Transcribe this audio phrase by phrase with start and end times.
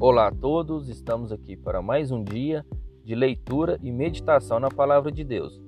[0.00, 2.64] Olá a todos, estamos aqui para mais um dia
[3.02, 5.60] de leitura e meditação na Palavra de Deus.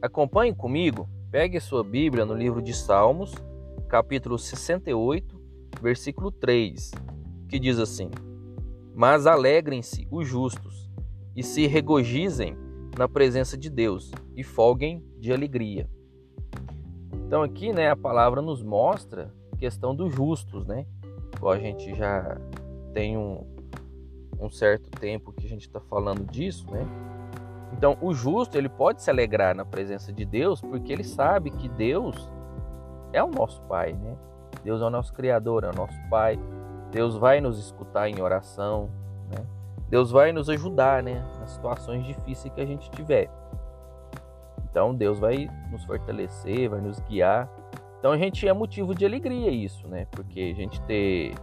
[0.00, 3.34] Acompanhe comigo, pegue sua Bíblia no livro de Salmos,
[3.86, 5.38] capítulo 68,
[5.82, 6.92] versículo 3,
[7.46, 8.10] que diz assim:
[8.94, 10.90] Mas alegrem-se os justos
[11.36, 12.56] e se regozijem
[12.96, 15.86] na presença de Deus e folguem de alegria.
[17.26, 20.86] Então aqui, né, a palavra nos mostra a questão dos justos, né?
[21.42, 22.40] A gente já
[22.94, 23.53] tem um,
[24.40, 26.86] um certo tempo que a gente está falando disso, né?
[27.72, 31.68] Então, o justo ele pode se alegrar na presença de Deus porque ele sabe que
[31.68, 32.30] Deus
[33.12, 34.16] é o nosso Pai, né?
[34.62, 36.38] Deus é o nosso Criador, é o nosso Pai.
[36.90, 38.88] Deus vai nos escutar em oração,
[39.28, 39.44] né?
[39.88, 41.24] Deus vai nos ajudar, né?
[41.40, 43.28] Nas situações difíceis que a gente tiver.
[44.70, 47.48] Então, Deus vai nos fortalecer, vai nos guiar.
[47.98, 50.06] Então, a gente é motivo de alegria isso, né?
[50.10, 51.34] Porque a gente ter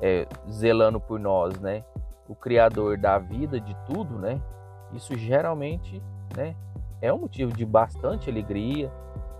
[0.00, 1.84] é, zelando por nós, né?
[2.28, 4.40] O criador da vida, de tudo, né?
[4.92, 6.02] Isso geralmente,
[6.36, 6.54] né,
[7.00, 8.92] é um motivo de bastante alegria,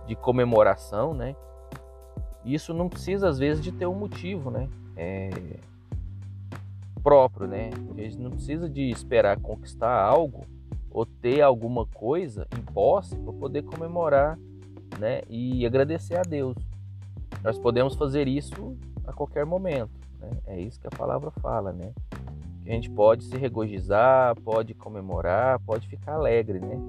[0.05, 1.35] de comemoração, né?
[2.43, 4.67] Isso não precisa às vezes de ter um motivo, né?
[4.97, 5.29] É
[7.03, 7.69] próprio, né?
[7.97, 10.45] A gente não precisa de esperar conquistar algo
[10.89, 14.37] ou ter alguma coisa em posse para poder comemorar,
[14.99, 15.21] né?
[15.29, 16.55] E agradecer a Deus.
[17.43, 20.29] Nós podemos fazer isso a qualquer momento, né?
[20.47, 21.91] É isso que a palavra fala, né?
[22.65, 26.79] A gente pode se regozijar, pode comemorar, pode ficar alegre, né?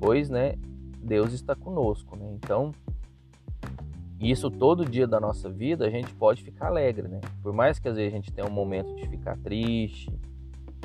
[0.00, 0.54] Pois, né,
[0.98, 2.30] Deus está conosco, né?
[2.32, 2.72] Então,
[4.20, 7.20] isso todo dia da nossa vida a gente pode ficar alegre, né?
[7.42, 10.10] Por mais que às vezes a gente tenha um momento de ficar triste,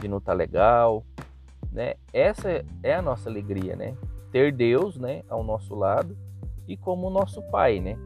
[0.02, 1.06] de não estar tá legal,
[1.72, 1.94] né?
[2.12, 3.96] Essa é a nossa alegria, né?
[4.32, 6.18] Ter Deus, né, ao nosso lado
[6.68, 7.98] e como nosso Pai, né?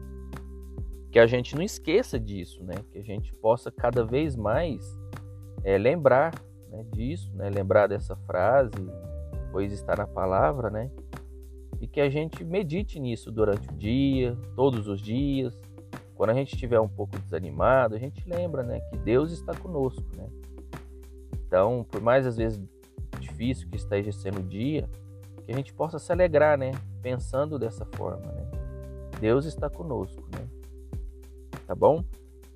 [1.10, 2.74] Que a gente não esqueça disso, né?
[2.92, 4.98] Que a gente possa cada vez mais
[5.64, 6.32] é, lembrar
[6.68, 8.70] né, disso, né, lembrar dessa frase,
[9.50, 10.90] pois está na palavra, né?
[11.80, 15.58] E que a gente medite nisso durante o dia, todos os dias.
[16.14, 20.04] Quando a gente estiver um pouco desanimado, a gente lembra, né, que Deus está conosco,
[20.16, 20.28] né?
[21.46, 22.62] Então, por mais às vezes
[23.18, 24.88] difícil que esteja sendo o dia,
[25.44, 26.72] que a gente possa se alegrar, né,
[27.02, 28.50] pensando dessa forma, né?
[29.20, 30.46] Deus está conosco, né?
[31.66, 32.04] Tá bom?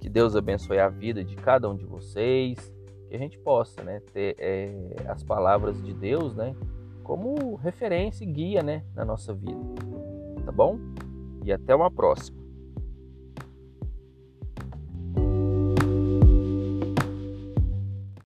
[0.01, 2.73] Que Deus abençoe a vida de cada um de vocês
[3.09, 4.71] que a gente possa né, ter é,
[5.09, 6.55] as palavras de Deus né,
[7.03, 9.59] como referência e guia né, na nossa vida.
[10.45, 10.79] Tá bom?
[11.45, 12.38] E até uma próxima.